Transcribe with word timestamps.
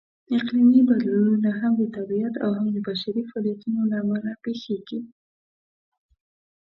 اقلیمي 0.37 0.81
بدلونونه 0.89 1.49
هم 1.59 1.71
د 1.79 1.83
طبیعت 1.97 2.33
او 2.43 2.49
هم 2.57 2.65
د 2.75 2.77
بشري 2.87 3.23
فعالیتونو 3.31 3.79
لهامله 3.91 4.31
پېښېږي. 4.45 4.99